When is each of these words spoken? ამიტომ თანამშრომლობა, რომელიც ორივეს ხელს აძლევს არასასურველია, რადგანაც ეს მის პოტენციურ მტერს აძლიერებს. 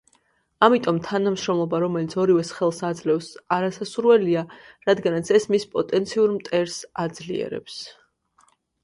ამიტომ 0.67 0.99
თანამშრომლობა, 1.07 1.81
რომელიც 1.83 2.15
ორივეს 2.23 2.53
ხელს 2.59 2.79
აძლევს 2.89 3.27
არასასურველია, 3.57 4.43
რადგანაც 4.87 5.31
ეს 5.41 5.47
მის 5.55 5.67
პოტენციურ 5.77 6.35
მტერს 6.39 6.79
აძლიერებს. 7.05 7.77